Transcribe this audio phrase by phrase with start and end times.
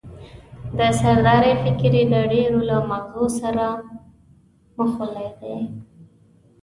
[0.77, 3.65] د سردارۍ فکر یې د ډېرو له مغزو سره
[4.77, 5.55] مښلولی دی.